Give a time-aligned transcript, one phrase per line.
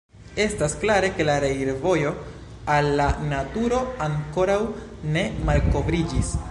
[0.43, 2.13] Estas klare ke la reirvojo
[2.77, 4.61] al la naturo ankoraŭ
[5.17, 6.39] ne malkovriĝis.